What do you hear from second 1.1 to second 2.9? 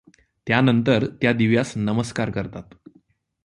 त्या दिव्यास नमस्कार करतात.